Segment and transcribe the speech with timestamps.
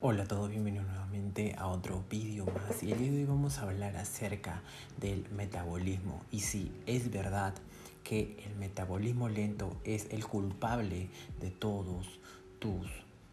[0.00, 3.58] Hola a todos, bienvenidos nuevamente a otro vídeo más y el día de hoy vamos
[3.58, 4.62] a hablar acerca
[4.96, 7.52] del metabolismo y si es verdad
[8.04, 11.08] que el metabolismo lento es el culpable
[11.40, 12.20] de todos
[12.60, 12.86] tus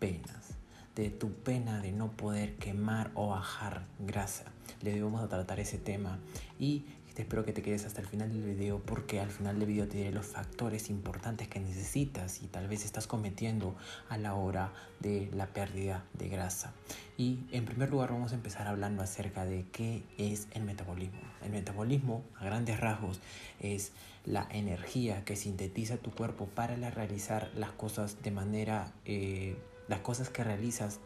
[0.00, 0.56] penas,
[0.96, 4.46] de tu pena de no poder quemar o bajar grasa.
[4.82, 6.18] Le vamos a tratar ese tema
[6.58, 6.86] y
[7.18, 9.98] espero que te quedes hasta el final del video porque al final del video te
[9.98, 13.76] diré los factores importantes que necesitas y tal vez estás cometiendo
[14.08, 16.72] a la hora de la pérdida de grasa.
[17.16, 21.20] Y en primer lugar vamos a empezar hablando acerca de qué es el metabolismo.
[21.42, 23.20] El metabolismo a grandes rasgos
[23.60, 23.92] es
[24.24, 29.56] la energía que sintetiza tu cuerpo para realizar las cosas de manera, eh,
[29.88, 31.00] las cosas que realizas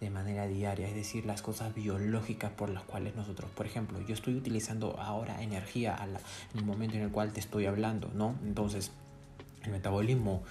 [0.00, 4.12] de manera diaria, es decir, las cosas biológicas por las cuales nosotros, por ejemplo, yo
[4.12, 8.34] estoy utilizando ahora energía en el momento en el cual te estoy hablando, ¿no?
[8.44, 8.90] Entonces,
[9.62, 10.42] el metabolismo,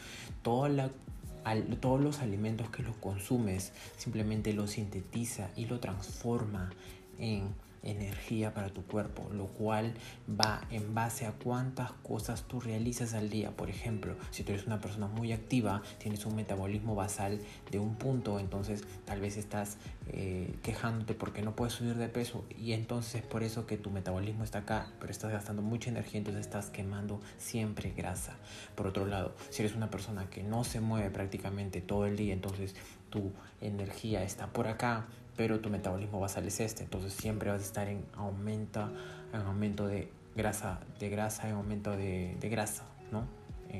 [0.41, 6.71] todos los alimentos que los consumes, simplemente lo sintetiza y lo transforma
[7.19, 7.49] en
[7.83, 9.93] energía para tu cuerpo, lo cual
[10.29, 13.51] va en base a cuántas cosas tú realizas al día.
[13.51, 17.39] Por ejemplo, si tú eres una persona muy activa, tienes un metabolismo basal
[17.71, 22.45] de un punto, entonces tal vez estás eh, quejándote porque no puedes subir de peso
[22.57, 26.19] y entonces es por eso que tu metabolismo está acá, pero estás gastando mucha energía,
[26.19, 28.37] entonces estás quemando siempre grasa.
[28.75, 32.33] Por otro lado, si eres una persona que no se mueve prácticamente todo el día,
[32.33, 32.75] entonces
[33.13, 35.05] tu energía está por acá,
[35.37, 38.89] pero tu metabolismo basal es este, entonces siempre vas a estar en aumento,
[39.31, 43.27] en aumento de grasa, de grasa, en aumento de, grasa, ¿no?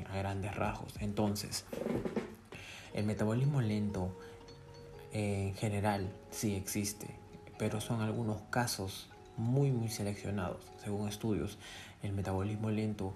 [0.08, 0.94] a grandes rasgos.
[1.00, 1.64] Entonces,
[2.92, 4.16] el metabolismo lento
[5.12, 7.08] en general sí existe,
[7.58, 10.64] pero son algunos casos muy muy seleccionados.
[10.78, 11.58] Según estudios,
[12.04, 13.14] el metabolismo lento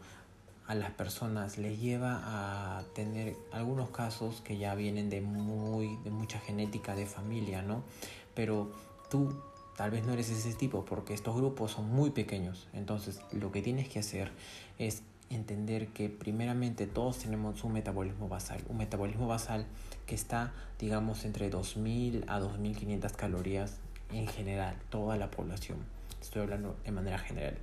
[0.68, 6.10] a las personas les lleva a tener algunos casos que ya vienen de muy de
[6.10, 7.82] mucha genética de familia, ¿no?
[8.34, 8.70] Pero
[9.10, 9.32] tú
[9.78, 12.68] tal vez no eres ese tipo porque estos grupos son muy pequeños.
[12.74, 14.30] Entonces, lo que tienes que hacer
[14.78, 19.64] es entender que primeramente todos tenemos un metabolismo basal, un metabolismo basal
[20.04, 23.78] que está, digamos, entre 2000 a 2500 calorías
[24.12, 25.78] en general, toda la población.
[26.20, 27.56] Estoy hablando de manera general.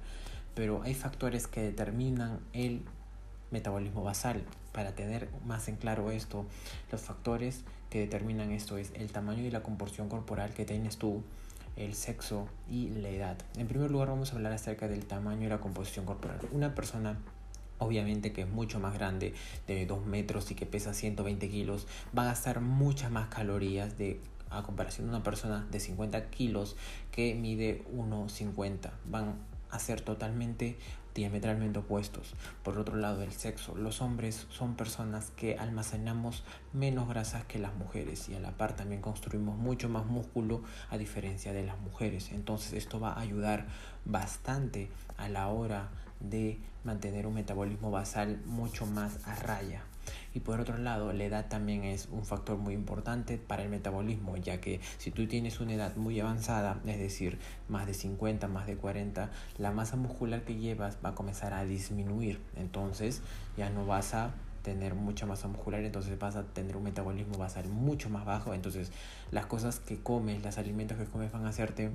[0.55, 2.81] Pero hay factores que determinan el
[3.55, 4.43] metabolismo basal.
[4.71, 6.45] Para tener más en claro esto,
[6.91, 11.23] los factores que determinan esto es el tamaño y la composición corporal que tienes tú,
[11.77, 13.37] el sexo y la edad.
[13.57, 16.39] En primer lugar vamos a hablar acerca del tamaño y la composición corporal.
[16.51, 17.17] Una persona
[17.77, 19.33] obviamente que es mucho más grande,
[19.67, 24.21] de 2 metros y que pesa 120 kilos, va a gastar muchas más calorías de
[24.49, 26.75] a comparación de una persona de 50 kilos
[27.11, 28.91] que mide 1,50.
[29.05, 29.35] Van
[29.69, 30.77] a ser totalmente
[31.15, 32.35] diametralmente opuestos.
[32.61, 33.75] Por otro lado, el sexo.
[33.75, 36.43] Los hombres son personas que almacenamos
[36.73, 40.97] menos grasas que las mujeres y a la par también construimos mucho más músculo a
[40.97, 42.31] diferencia de las mujeres.
[42.31, 43.65] Entonces esto va a ayudar
[44.03, 45.89] bastante a la hora
[46.19, 49.83] de mantener un metabolismo basal mucho más a raya.
[50.35, 54.35] Y por otro lado, la edad también es un factor muy importante para el metabolismo,
[54.35, 58.67] ya que si tú tienes una edad muy avanzada, es decir, más de 50, más
[58.67, 62.41] de 40, la masa muscular que llevas va a comenzar a disminuir.
[62.57, 63.21] Entonces
[63.55, 64.33] ya no vas a
[64.65, 68.91] tener mucha masa muscular, entonces vas a tener un metabolismo basal mucho más bajo, entonces
[69.29, 71.91] las cosas que comes, los alimentos que comes van a hacerte,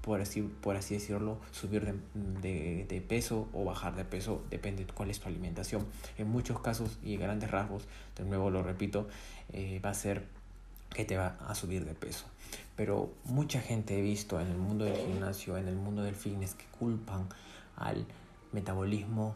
[0.00, 1.92] por así, por así decirlo, subir
[2.40, 5.84] de, de, peso o bajar de peso, depende de cuál es tu alimentación.
[6.16, 7.82] En muchos casos y grandes rasgos,
[8.16, 9.08] de nuevo lo repito,
[9.52, 10.24] eh, va a ser
[10.94, 12.26] que te va a subir de peso.
[12.76, 16.54] Pero mucha gente he visto en el mundo del gimnasio, en el mundo del fitness,
[16.54, 17.28] que culpan
[17.74, 18.06] al
[18.52, 19.34] metabolismo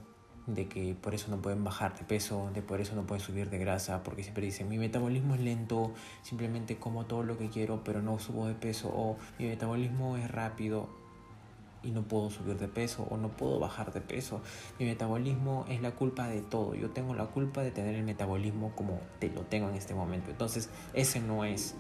[0.48, 3.50] de que por eso no pueden bajar de peso, de por eso no pueden subir
[3.50, 5.92] de grasa, porque siempre dicen mi metabolismo es lento,
[6.22, 10.31] simplemente como todo lo que quiero pero no subo de peso, o mi metabolismo es
[10.31, 10.88] rápido
[11.82, 14.41] y no puedo subir de peso o no puedo bajar de peso.
[14.78, 16.75] Mi metabolismo es la culpa de todo.
[16.75, 20.31] Yo tengo la culpa de tener el metabolismo como te lo tengo en este momento.
[20.31, 21.76] Entonces, ese no es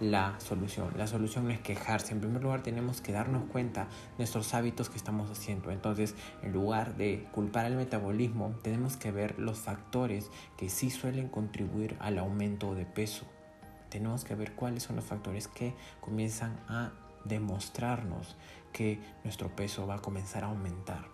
[0.00, 0.90] la solución.
[0.96, 2.12] La solución no es quejarse.
[2.12, 5.70] En primer lugar, tenemos que darnos cuenta de nuestros hábitos que estamos haciendo.
[5.70, 11.28] Entonces, en lugar de culpar al metabolismo, tenemos que ver los factores que sí suelen
[11.28, 13.24] contribuir al aumento de peso.
[13.88, 16.92] Tenemos que ver cuáles son los factores que comienzan a
[17.24, 18.36] demostrarnos
[18.72, 21.06] que nuestro peso va a comenzar a aumentar.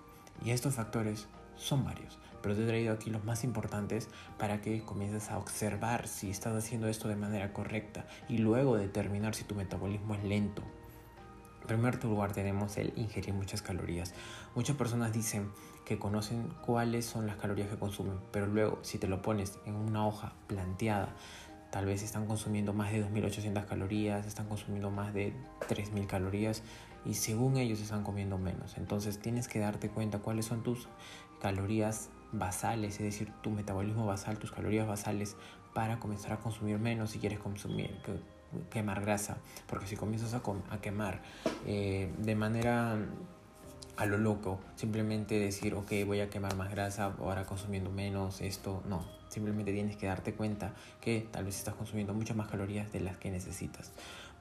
[0.45, 4.09] Y estos factores son varios pero te he traído aquí los más importantes
[4.39, 9.35] para que comiences a observar si estás haciendo esto de manera correcta y luego determinar
[9.35, 10.63] si tu metabolismo es lento.
[11.63, 14.15] En primer lugar tenemos el ingerir muchas calorías.
[14.57, 15.49] Muchas personas dicen
[15.85, 19.77] que conocen cuáles son las calorías que consumen, pero luego si te lo pones en
[19.77, 21.15] una hoja planteada,
[21.71, 25.33] tal vez están consumiendo más de 2.800 calorías, están consumiendo más de
[25.69, 26.63] 3.000 calorías
[27.05, 28.77] y según ellos están comiendo menos.
[28.77, 30.89] Entonces tienes que darte cuenta cuáles son tus
[31.41, 35.37] calorías basales, es decir, tu metabolismo basal, tus calorías basales
[35.75, 37.91] para comenzar a consumir menos si quieres consumir
[38.71, 41.23] quemar grasa, porque si comienzas a, quemar
[41.67, 42.99] eh, de manera
[43.97, 48.83] a lo loco, simplemente decir, ok, voy a quemar más grasa, ahora consumiendo menos, esto,
[48.89, 53.01] no, simplemente tienes que darte cuenta que tal vez estás consumiendo muchas más calorías de
[53.01, 53.93] las que necesitas.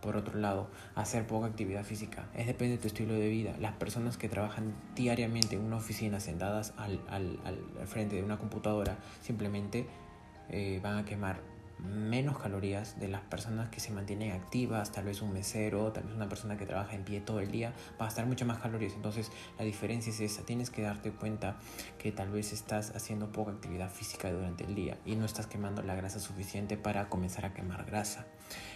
[0.02, 2.26] Por otro lado, hacer poca actividad física.
[2.36, 3.56] Es depende de tu estilo de vida.
[3.60, 8.38] Las personas que trabajan diariamente en una oficina sentadas al, al, al frente de una
[8.38, 9.86] computadora simplemente
[10.50, 11.40] eh, van a quemar
[11.82, 16.16] menos calorías de las personas que se mantienen activas, tal vez un mesero, tal vez
[16.16, 18.94] una persona que trabaja en pie todo el día, va a estar mucho más calorías.
[18.94, 21.58] Entonces la diferencia es esa, tienes que darte cuenta
[21.98, 25.82] que tal vez estás haciendo poca actividad física durante el día y no estás quemando
[25.82, 28.26] la grasa suficiente para comenzar a quemar grasa.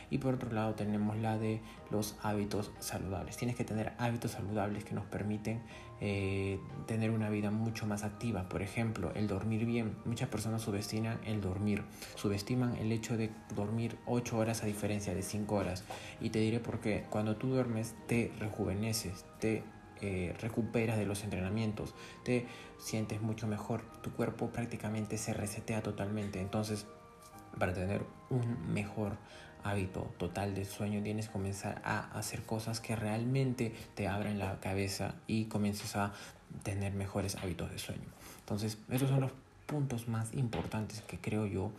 [0.09, 3.37] Y por otro lado tenemos la de los hábitos saludables.
[3.37, 5.61] Tienes que tener hábitos saludables que nos permiten
[6.01, 8.49] eh, tener una vida mucho más activa.
[8.49, 9.95] Por ejemplo, el dormir bien.
[10.05, 11.83] Muchas personas subestiman el dormir.
[12.15, 15.83] Subestiman el hecho de dormir 8 horas a diferencia de 5 horas.
[16.19, 17.05] Y te diré por qué.
[17.09, 19.63] Cuando tú duermes te rejuveneces, te
[20.01, 21.95] eh, recuperas de los entrenamientos,
[22.25, 22.45] te
[22.77, 26.41] sientes mucho mejor, tu cuerpo prácticamente se resetea totalmente.
[26.41, 26.85] Entonces,
[27.57, 29.17] para tener un mejor
[29.65, 34.59] hábito total de sueño, tienes que comenzar a hacer cosas que realmente te abran la
[34.59, 36.13] cabeza y comiences a
[36.63, 38.07] tener mejores hábitos de sueño.
[38.39, 39.31] Entonces, esos son los
[39.65, 41.71] puntos más importantes que creo yo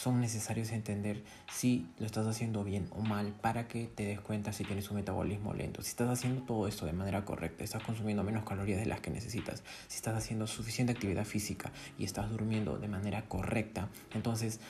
[0.00, 4.52] son necesarios entender si lo estás haciendo bien o mal para que te des cuenta
[4.54, 5.82] si tienes un metabolismo lento.
[5.82, 9.10] Si estás haciendo todo esto de manera correcta, estás consumiendo menos calorías de las que
[9.10, 14.60] necesitas, si estás haciendo suficiente actividad física y estás durmiendo de manera correcta, entonces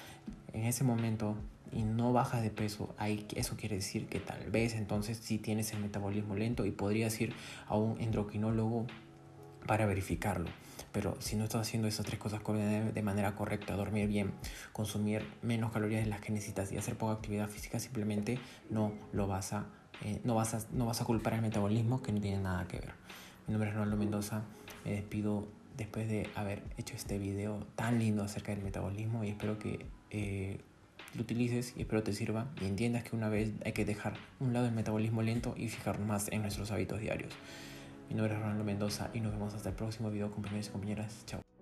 [0.53, 1.37] en ese momento
[1.75, 5.73] y no bajas de peso, ahí, eso quiere decir que tal vez entonces sí tienes
[5.73, 7.35] el metabolismo lento y podrías ir
[7.67, 8.87] a un endocrinólogo
[9.67, 10.49] para verificarlo.
[10.93, 14.33] Pero si no estás haciendo esas tres cosas de manera correcta, dormir bien,
[14.73, 18.39] consumir menos calorías de las que necesitas y hacer poca actividad física, simplemente
[18.71, 19.67] no lo vas a,
[20.05, 22.79] eh, no vas a, no vas a culpar al metabolismo que no tiene nada que
[22.79, 22.93] ver.
[23.49, 24.43] Mi nombre es Ronaldo Mendoza,
[24.85, 29.59] me despido después de haber hecho este video tan lindo acerca del metabolismo y espero
[29.59, 30.61] que eh,
[31.17, 34.53] lo utilices y espero te sirva y entiendas que una vez hay que dejar un
[34.53, 37.33] lado el metabolismo lento y fijarnos más en nuestros hábitos diarios.
[38.09, 41.25] Mi nombre es Ronaldo Mendoza y nos vemos hasta el próximo video compañeros y compañeras.
[41.27, 41.54] Chao.